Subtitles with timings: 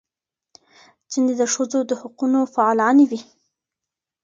[1.11, 3.19] ځینې د ښځو د حقونو فعالانې وې.